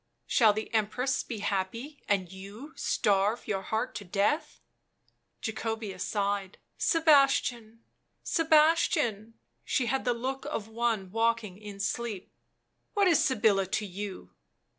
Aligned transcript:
"Shall 0.25 0.51
the 0.51 0.73
Empress 0.73 1.21
be 1.21 1.41
happy 1.41 2.01
and 2.09 2.27
you 2.31 2.73
starve 2.75 3.47
your 3.47 3.61
heart 3.61 3.93
to 3.97 4.03
death?" 4.03 4.59
Jacobea 5.43 5.99
sighed." 5.99 6.57
Sebastian! 6.79 7.83
Sebastian!" 8.23 9.35
She 9.63 9.85
had 9.85 10.03
the 10.03 10.15
look 10.15 10.45
of 10.45 10.67
one 10.67 11.11
walking 11.11 11.59
in 11.59 11.79
sleep. 11.79 12.33
"What 12.95 13.07
is 13.07 13.23
Sybilla 13.23 13.67
to 13.67 13.85
you?" 13.85 14.31